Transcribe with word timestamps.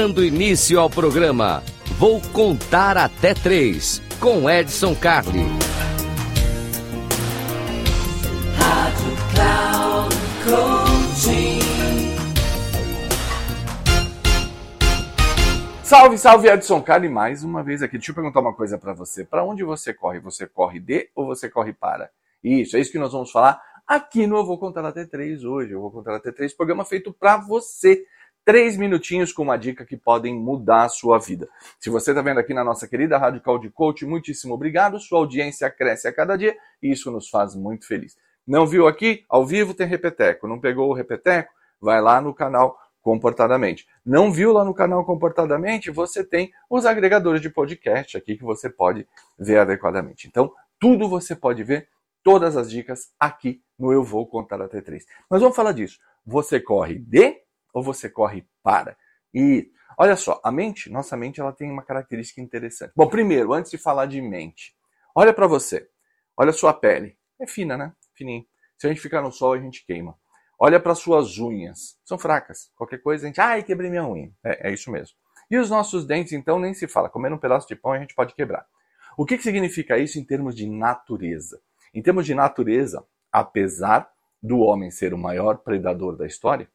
Dando 0.00 0.24
início 0.24 0.78
ao 0.78 0.88
programa, 0.88 1.60
vou 1.98 2.20
contar 2.32 2.96
até 2.96 3.34
três 3.34 4.00
com 4.20 4.48
Edson 4.48 4.94
Carli. 4.94 5.44
Salve, 15.82 16.16
salve 16.16 16.48
Edson 16.48 16.80
Carli 16.80 17.08
mais 17.08 17.42
uma 17.42 17.64
vez 17.64 17.82
aqui. 17.82 17.98
Deixa 17.98 18.12
eu 18.12 18.14
perguntar 18.14 18.38
uma 18.38 18.54
coisa 18.54 18.78
para 18.78 18.92
você. 18.92 19.24
Para 19.24 19.42
onde 19.42 19.64
você 19.64 19.92
corre? 19.92 20.20
Você 20.20 20.46
corre 20.46 20.78
de 20.78 21.10
ou 21.12 21.26
você 21.26 21.50
corre 21.50 21.72
para? 21.72 22.08
Isso, 22.44 22.76
é 22.76 22.80
isso 22.80 22.92
que 22.92 23.00
nós 23.00 23.10
vamos 23.10 23.32
falar 23.32 23.60
aqui 23.84 24.28
no 24.28 24.36
Eu 24.36 24.46
Vou 24.46 24.58
Contar 24.58 24.84
Até 24.84 25.04
Três 25.04 25.42
hoje. 25.42 25.72
Eu 25.72 25.80
vou 25.80 25.90
contar 25.90 26.14
até 26.14 26.30
três, 26.30 26.54
programa 26.54 26.84
feito 26.84 27.12
para 27.12 27.36
você 27.38 28.06
três 28.48 28.78
minutinhos 28.78 29.30
com 29.30 29.42
uma 29.42 29.58
dica 29.58 29.84
que 29.84 29.94
podem 29.94 30.34
mudar 30.34 30.84
a 30.84 30.88
sua 30.88 31.18
vida. 31.18 31.46
Se 31.78 31.90
você 31.90 32.12
está 32.12 32.22
vendo 32.22 32.40
aqui 32.40 32.54
na 32.54 32.64
nossa 32.64 32.88
querida 32.88 33.18
Rádio 33.18 33.42
de 33.60 33.68
Coach, 33.68 34.06
muitíssimo 34.06 34.54
obrigado. 34.54 34.98
Sua 34.98 35.18
audiência 35.18 35.70
cresce 35.70 36.08
a 36.08 36.14
cada 36.14 36.34
dia 36.34 36.56
e 36.82 36.90
isso 36.90 37.10
nos 37.10 37.28
faz 37.28 37.54
muito 37.54 37.86
feliz. 37.86 38.16
Não 38.46 38.66
viu 38.66 38.88
aqui? 38.88 39.22
Ao 39.28 39.44
vivo 39.44 39.74
tem 39.74 39.86
Repeteco. 39.86 40.48
Não 40.48 40.58
pegou 40.58 40.88
o 40.88 40.94
Repeteco? 40.94 41.52
Vai 41.78 42.00
lá 42.00 42.22
no 42.22 42.32
canal 42.32 42.78
Comportadamente. 43.02 43.86
Não 44.02 44.32
viu 44.32 44.50
lá 44.50 44.64
no 44.64 44.72
canal 44.72 45.04
Comportadamente? 45.04 45.90
Você 45.90 46.24
tem 46.24 46.50
os 46.70 46.86
agregadores 46.86 47.42
de 47.42 47.50
podcast 47.50 48.16
aqui 48.16 48.34
que 48.34 48.44
você 48.44 48.70
pode 48.70 49.06
ver 49.38 49.58
adequadamente. 49.58 50.26
Então, 50.26 50.50
tudo 50.80 51.06
você 51.06 51.36
pode 51.36 51.62
ver, 51.62 51.90
todas 52.22 52.56
as 52.56 52.70
dicas 52.70 53.12
aqui 53.20 53.60
no 53.78 53.92
Eu 53.92 54.02
Vou 54.02 54.26
Contar 54.26 54.62
Até 54.62 54.80
Três. 54.80 55.04
Mas 55.28 55.42
vamos 55.42 55.54
falar 55.54 55.72
disso. 55.72 55.98
Você 56.24 56.58
corre 56.58 56.98
de 56.98 57.46
ou 57.72 57.82
você 57.82 58.08
corre 58.08 58.46
para? 58.62 58.96
E 59.32 59.70
olha 59.98 60.16
só, 60.16 60.40
a 60.44 60.50
mente, 60.50 60.90
nossa 60.90 61.16
mente, 61.16 61.40
ela 61.40 61.52
tem 61.52 61.70
uma 61.70 61.82
característica 61.82 62.40
interessante. 62.40 62.92
Bom, 62.96 63.08
primeiro, 63.08 63.52
antes 63.52 63.70
de 63.70 63.78
falar 63.78 64.06
de 64.06 64.20
mente, 64.20 64.74
olha 65.14 65.32
para 65.32 65.46
você. 65.46 65.88
Olha 66.36 66.50
a 66.50 66.54
sua 66.54 66.72
pele. 66.72 67.18
É 67.40 67.46
fina, 67.46 67.76
né? 67.76 67.92
Fininha. 68.14 68.44
Se 68.78 68.86
a 68.86 68.90
gente 68.90 69.00
ficar 69.00 69.20
no 69.20 69.32
sol, 69.32 69.54
a 69.54 69.58
gente 69.58 69.84
queima. 69.84 70.16
Olha 70.58 70.80
para 70.80 70.94
suas 70.94 71.38
unhas. 71.38 71.98
São 72.04 72.18
fracas. 72.18 72.70
Qualquer 72.76 72.98
coisa, 72.98 73.24
a 73.24 73.26
gente, 73.26 73.40
ai, 73.40 73.62
quebrei 73.62 73.90
minha 73.90 74.06
unha. 74.06 74.32
É, 74.44 74.68
é, 74.68 74.72
isso 74.72 74.90
mesmo. 74.90 75.16
E 75.50 75.56
os 75.56 75.70
nossos 75.70 76.06
dentes, 76.06 76.32
então, 76.32 76.58
nem 76.58 76.74
se 76.74 76.86
fala. 76.86 77.08
Comendo 77.08 77.36
um 77.36 77.40
pedaço 77.40 77.66
de 77.66 77.74
pão, 77.74 77.92
a 77.92 77.98
gente 77.98 78.14
pode 78.14 78.34
quebrar. 78.34 78.66
O 79.16 79.24
que, 79.24 79.36
que 79.36 79.42
significa 79.42 79.98
isso 79.98 80.18
em 80.18 80.24
termos 80.24 80.54
de 80.54 80.68
natureza? 80.68 81.60
Em 81.92 82.02
termos 82.02 82.24
de 82.24 82.34
natureza, 82.34 83.04
apesar 83.32 84.08
do 84.40 84.58
homem 84.60 84.90
ser 84.90 85.12
o 85.12 85.18
maior 85.18 85.58
predador 85.58 86.16
da 86.16 86.26
história, 86.26 86.68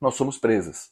nós 0.00 0.14
somos 0.14 0.38
presas. 0.38 0.90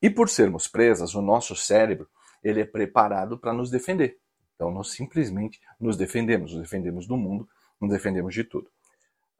E 0.00 0.10
por 0.10 0.28
sermos 0.28 0.68
presas, 0.68 1.14
o 1.14 1.22
nosso 1.22 1.56
cérebro 1.56 2.08
ele 2.42 2.60
é 2.60 2.64
preparado 2.64 3.38
para 3.38 3.52
nos 3.52 3.70
defender. 3.70 4.18
Então 4.54 4.70
nós 4.70 4.92
simplesmente 4.92 5.60
nos 5.80 5.96
defendemos, 5.96 6.52
nos 6.52 6.62
defendemos 6.62 7.06
do 7.06 7.16
mundo, 7.16 7.48
nos 7.80 7.90
defendemos 7.90 8.34
de 8.34 8.44
tudo. 8.44 8.68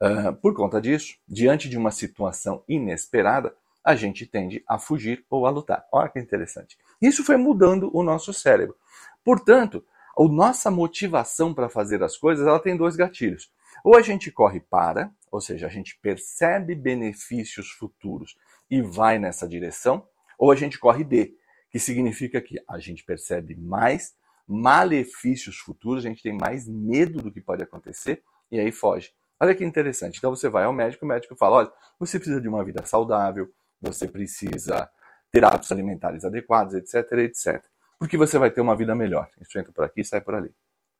Uh, 0.01 0.33
por 0.41 0.53
conta 0.53 0.81
disso, 0.81 1.15
diante 1.27 1.69
de 1.69 1.77
uma 1.77 1.91
situação 1.91 2.63
inesperada, 2.67 3.55
a 3.83 3.95
gente 3.95 4.25
tende 4.25 4.63
a 4.67 4.79
fugir 4.79 5.23
ou 5.29 5.45
a 5.45 5.49
lutar. 5.49 5.85
Olha 5.91 6.09
que 6.09 6.19
interessante. 6.19 6.77
Isso 7.01 7.23
foi 7.23 7.37
mudando 7.37 7.89
o 7.93 8.01
nosso 8.01 8.33
cérebro. 8.33 8.75
Portanto, 9.23 9.85
a 10.17 10.23
nossa 10.23 10.71
motivação 10.71 11.53
para 11.53 11.69
fazer 11.69 12.01
as 12.01 12.17
coisas 12.17 12.47
ela 12.47 12.59
tem 12.59 12.75
dois 12.75 12.95
gatilhos. 12.95 13.51
Ou 13.83 13.95
a 13.95 14.01
gente 14.01 14.31
corre 14.31 14.59
para, 14.59 15.11
ou 15.35 15.41
seja, 15.41 15.67
a 15.67 15.69
gente 15.69 15.99
percebe 16.01 16.73
benefícios 16.73 17.69
futuros 17.71 18.37
e 18.69 18.81
vai 18.81 19.19
nessa 19.19 19.47
direção, 19.47 20.07
ou 20.39 20.49
a 20.49 20.55
gente 20.55 20.79
corre 20.79 21.03
de, 21.03 21.35
que 21.69 21.77
significa 21.77 22.39
que 22.41 22.55
a 22.67 22.79
gente 22.79 23.03
percebe 23.03 23.53
mais 23.55 24.15
malefícios 24.47 25.57
futuros, 25.57 26.05
a 26.05 26.07
gente 26.07 26.23
tem 26.23 26.31
mais 26.31 26.67
medo 26.69 27.21
do 27.21 27.31
que 27.31 27.41
pode 27.41 27.61
acontecer 27.61 28.23
e 28.49 28.59
aí 28.59 28.71
foge. 28.71 29.11
Olha 29.37 29.53
que 29.53 29.65
interessante. 29.65 30.17
Então 30.19 30.33
você 30.33 30.47
vai 30.47 30.63
ao 30.63 30.71
médico, 30.71 31.03
o 31.03 31.07
médico 31.07 31.35
fala: 31.35 31.57
olha, 31.57 31.71
você 31.99 32.17
precisa 32.17 32.39
de 32.39 32.47
uma 32.47 32.63
vida 32.63 32.85
saudável, 32.85 33.49
você 33.81 34.07
precisa 34.07 34.89
ter 35.31 35.43
hábitos 35.43 35.71
alimentares 35.71 36.23
adequados, 36.23 36.73
etc, 36.75 37.11
etc. 37.19 37.61
Porque 37.99 38.17
você 38.17 38.37
vai 38.37 38.49
ter 38.49 38.61
uma 38.61 38.75
vida 38.75 38.95
melhor. 38.95 39.29
Isso 39.41 39.59
entra 39.59 39.73
por 39.73 39.83
aqui 39.83 39.99
e 39.99 40.05
sai 40.05 40.21
por 40.21 40.33
ali. 40.35 40.53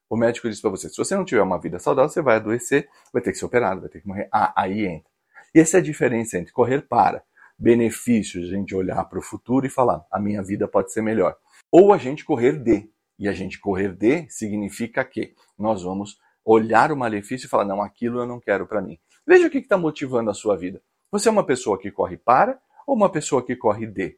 O 0.10 0.16
médico 0.16 0.50
diz 0.50 0.62
para 0.62 0.70
você: 0.70 0.90
se 0.90 0.98
você 0.98 1.16
não 1.16 1.26
tiver 1.26 1.42
uma 1.42 1.60
vida 1.60 1.80
saudável, 1.80 2.10
você 2.10 2.22
vai 2.22 2.36
adoecer, 2.36 2.88
vai 3.12 3.22
ter 3.22 3.32
que 3.32 3.38
ser 3.38 3.46
operado, 3.46 3.82
vai 3.82 3.90
ter 3.90 4.02
que 4.02 4.08
morrer. 4.08 4.28
Ah, 4.32 4.54
aí 4.56 4.86
entra. 4.86 5.10
E 5.54 5.60
essa 5.60 5.78
é 5.78 5.80
a 5.80 5.84
diferença 5.84 6.38
entre 6.38 6.52
correr 6.52 6.82
para 6.82 7.24
benefícios, 7.58 8.50
a 8.50 8.56
gente 8.56 8.76
olhar 8.76 9.04
para 9.06 9.20
o 9.20 9.22
futuro 9.22 9.66
e 9.66 9.70
falar: 9.70 10.06
a 10.12 10.20
minha 10.20 10.44
vida 10.44 10.68
pode 10.68 10.92
ser 10.92 11.02
melhor. 11.02 11.36
Ou 11.72 11.94
a 11.94 11.98
gente 11.98 12.24
correr 12.24 12.54
de. 12.60 12.90
E 13.18 13.28
a 13.30 13.34
gente 13.34 13.60
correr 13.60 13.94
de 13.94 14.30
significa 14.30 15.04
que 15.06 15.34
nós 15.58 15.84
vamos 15.84 16.20
olhar 16.44 16.92
o 16.92 16.98
malefício 16.98 17.48
e 17.48 17.50
falar: 17.50 17.66
não, 17.66 17.82
aquilo 17.82 18.20
eu 18.20 18.28
não 18.28 18.40
quero 18.40 18.68
para 18.68 18.82
mim. 18.82 19.00
Veja 19.26 19.48
o 19.48 19.50
que 19.50 19.58
está 19.58 19.78
motivando 19.78 20.30
a 20.30 20.34
sua 20.34 20.56
vida. 20.56 20.82
Você 21.12 21.30
é 21.30 21.32
uma 21.32 21.46
pessoa 21.46 21.80
que 21.80 21.90
corre 21.90 22.18
para 22.18 22.60
ou 22.86 22.96
uma 22.96 23.10
pessoa 23.10 23.44
que 23.44 23.56
corre 23.56 23.88
de? 23.88 24.18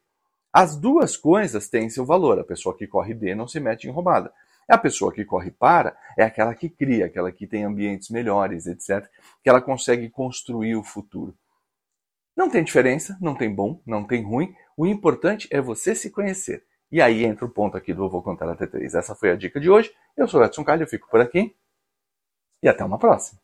As 0.52 0.76
duas 0.76 1.16
coisas 1.16 1.70
têm 1.70 1.90
seu 1.90 2.06
valor. 2.06 2.40
A 2.40 2.44
pessoa 2.44 2.76
que 2.76 2.88
corre 2.88 3.14
de 3.14 3.34
não 3.36 3.48
se 3.48 3.60
mete 3.60 3.88
em 3.88 3.92
roubada. 3.92 4.34
A 4.70 4.78
pessoa 4.78 5.14
que 5.14 5.24
corre 5.24 5.50
para 5.50 5.98
é 6.18 6.24
aquela 6.24 6.54
que 6.54 6.70
cria, 6.70 7.06
aquela 7.06 7.32
que 7.32 7.48
tem 7.48 7.64
ambientes 7.64 8.10
melhores, 8.10 8.68
etc., 8.68 9.08
que 9.42 9.50
ela 9.50 9.62
consegue 9.62 10.10
construir 10.10 10.76
o 10.76 10.84
futuro. 10.84 11.34
Não 12.36 12.50
tem 12.50 12.64
diferença, 12.64 13.18
não 13.22 13.34
tem 13.34 13.54
bom, 13.54 13.82
não 13.86 14.06
tem 14.06 14.24
ruim. 14.24 14.54
O 14.76 14.86
importante 14.86 15.48
é 15.52 15.62
você 15.62 15.96
se 15.96 16.12
conhecer. 16.12 16.64
E 16.92 17.02
aí 17.02 17.24
entra 17.24 17.46
o 17.46 17.50
ponto 17.50 17.78
aqui 17.78 17.94
do 17.94 18.04
Eu 18.04 18.10
Vou 18.10 18.22
Contar 18.22 18.50
até 18.50 18.68
3. 18.68 18.94
Essa 18.94 19.16
foi 19.16 19.32
a 19.32 19.36
dica 19.36 19.60
de 19.60 19.70
hoje. 19.70 19.92
Eu 20.16 20.28
sou 20.28 20.44
Edson 20.44 20.64
Carlos, 20.64 20.82
eu 20.82 20.90
fico 20.90 21.10
por 21.10 21.22
aqui. 21.22 21.56
E 22.62 22.68
até 22.68 22.84
uma 22.84 23.00
próxima. 23.00 23.40